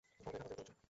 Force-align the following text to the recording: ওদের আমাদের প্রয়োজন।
ওদের 0.19 0.41
আমাদের 0.41 0.55
প্রয়োজন। 0.55 0.75